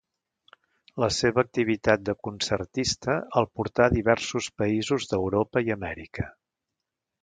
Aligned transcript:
La 1.03 1.09
seva 1.17 1.39
activitat 1.43 2.07
de 2.09 2.15
concertista 2.29 3.19
el 3.43 3.51
portà 3.61 3.89
a 3.89 3.95
diversos 4.01 4.53
països 4.63 5.11
d'Europa 5.15 5.69
i 5.71 5.75
Amèrica. 5.81 6.33